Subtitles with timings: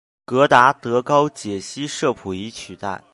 [0.25, 3.03] 戈达德高解析摄谱仪取代。